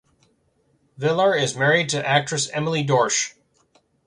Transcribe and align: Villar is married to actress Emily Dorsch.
Villar 0.97 1.35
is 1.35 1.55
married 1.55 1.89
to 1.89 2.03
actress 2.09 2.49
Emily 2.49 2.83
Dorsch. 2.83 3.35